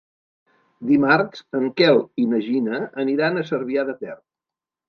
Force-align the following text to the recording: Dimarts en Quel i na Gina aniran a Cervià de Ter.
Dimarts 0.91 1.43
en 1.59 1.69
Quel 1.81 2.01
i 2.23 2.27
na 2.31 2.41
Gina 2.49 2.81
aniran 3.05 3.39
a 3.43 3.47
Cervià 3.51 3.89
de 3.93 3.97
Ter. 4.05 4.19